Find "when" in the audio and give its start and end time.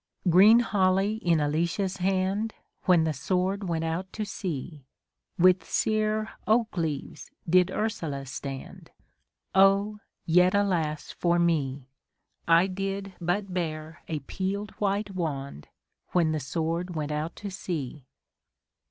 2.85-3.03, 16.13-16.31